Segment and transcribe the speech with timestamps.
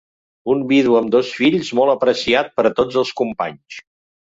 [0.53, 3.85] Un vidu amb dos fills molt apreciat per tots els companys.